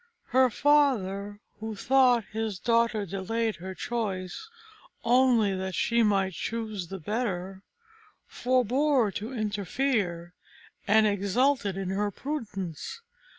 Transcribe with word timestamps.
Her 0.29 0.49
father, 0.49 1.41
who 1.59 1.75
thought 1.75 2.23
his 2.31 2.57
daughter 2.57 3.05
delayed 3.05 3.57
her 3.57 3.75
choice 3.75 4.49
only 5.03 5.55
that 5.55 5.75
she 5.75 6.01
might 6.01 6.33
choose 6.33 6.87
the 6.87 6.97
better, 6.97 7.61
forbore 8.27 9.11
to 9.11 9.31
interfere, 9.31 10.33
and 10.87 11.05
exulted 11.05 11.77
in 11.77 11.89
her 11.89 12.09
prudence. 12.09 13.01